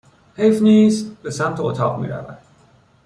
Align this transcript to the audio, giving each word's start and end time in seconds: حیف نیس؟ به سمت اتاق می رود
حیف 0.37 0.61
نیس؟ 0.61 1.03
به 1.23 1.31
سمت 1.31 1.59
اتاق 1.59 1.99
می 2.01 2.07
رود 2.07 2.37